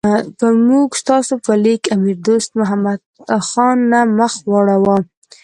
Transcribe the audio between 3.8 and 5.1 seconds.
نه مخ واړاو.